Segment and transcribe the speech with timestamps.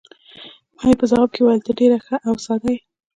[0.77, 2.79] ما یې په ځواب کې وویل: ته ډېره ښه او ساده یې.